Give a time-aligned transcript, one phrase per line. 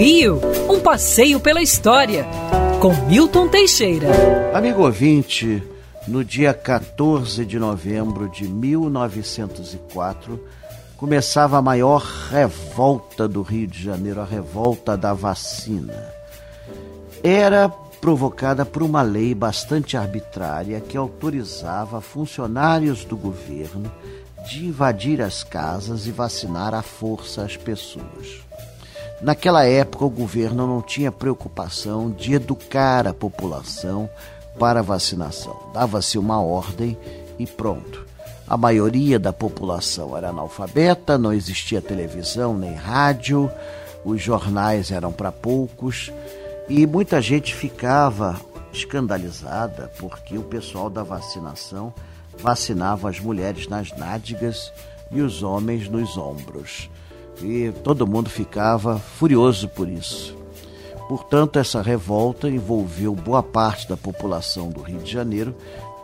[0.00, 2.24] Rio, um passeio pela história,
[2.80, 4.08] com Milton Teixeira.
[4.54, 5.62] Amigo ouvinte,
[6.08, 10.42] no dia 14 de novembro de 1904,
[10.96, 12.00] começava a maior
[12.30, 16.02] revolta do Rio de Janeiro, a revolta da vacina.
[17.22, 23.92] Era provocada por uma lei bastante arbitrária que autorizava funcionários do governo
[24.48, 28.48] de invadir as casas e vacinar à força as pessoas.
[29.20, 34.08] Naquela época, o governo não tinha preocupação de educar a população
[34.58, 35.58] para a vacinação.
[35.74, 36.96] Dava-se uma ordem
[37.38, 38.06] e pronto.
[38.48, 43.50] A maioria da população era analfabeta, não existia televisão nem rádio,
[44.04, 46.10] os jornais eram para poucos
[46.68, 48.40] e muita gente ficava
[48.72, 51.92] escandalizada porque o pessoal da vacinação
[52.38, 54.72] vacinava as mulheres nas nádegas
[55.12, 56.88] e os homens nos ombros
[57.42, 60.36] e todo mundo ficava furioso por isso.
[61.08, 65.54] Portanto, essa revolta envolveu boa parte da população do Rio de Janeiro,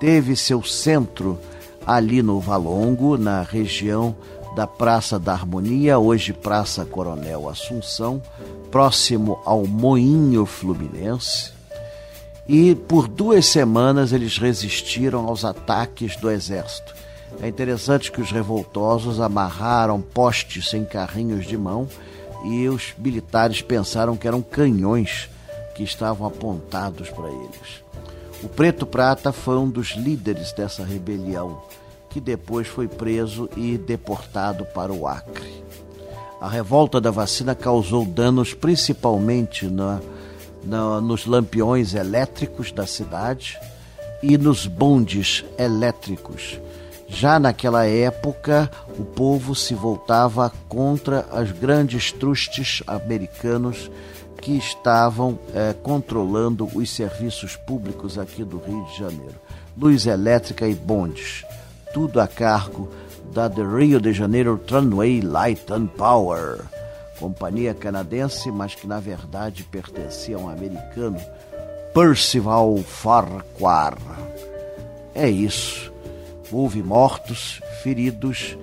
[0.00, 1.38] teve seu centro
[1.86, 4.16] ali no Valongo, na região
[4.56, 8.20] da Praça da Harmonia, hoje Praça Coronel Assunção,
[8.70, 11.52] próximo ao Moinho Fluminense.
[12.48, 16.94] E por duas semanas eles resistiram aos ataques do exército
[17.40, 21.88] é interessante que os revoltosos amarraram postes em carrinhos de mão
[22.44, 25.28] e os militares pensaram que eram canhões
[25.74, 27.84] que estavam apontados para eles.
[28.42, 31.62] O Preto Prata foi um dos líderes dessa rebelião,
[32.08, 35.64] que depois foi preso e deportado para o Acre.
[36.40, 40.00] A revolta da vacina causou danos principalmente na,
[40.64, 43.58] na, nos lampiões elétricos da cidade
[44.22, 46.58] e nos bondes elétricos
[47.08, 53.90] já naquela época, o povo se voltava contra os grandes trustes americanos
[54.40, 59.34] que estavam eh, controlando os serviços públicos aqui do Rio de Janeiro.
[59.78, 61.44] Luz elétrica e bondes,
[61.94, 62.90] tudo a cargo
[63.32, 66.60] da The Rio de Janeiro Tramway Light and Power,
[67.18, 71.20] companhia canadense, mas que na verdade pertencia a um americano,
[71.94, 73.96] Percival Farquhar.
[75.14, 75.95] É isso
[76.50, 78.56] houve mortos, feridos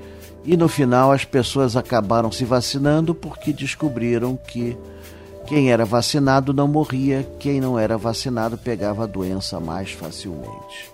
[0.46, 4.78] e no final as pessoas acabaram se vacinando porque descobriram que
[5.48, 10.92] quem era vacinado não morria, quem não era vacinado pegava a doença mais facilmente.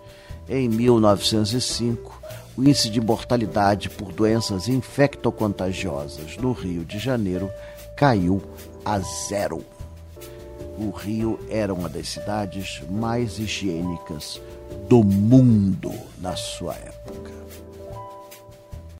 [0.48, 2.20] Em 1905,
[2.58, 7.50] o índice de mortalidade por doenças infectocontagiosas no Rio de Janeiro
[7.96, 8.42] caiu
[8.84, 9.64] a zero.
[10.80, 14.42] O Rio era uma das cidades mais higiênicas
[14.88, 15.92] do mundo
[16.22, 17.39] na sua época.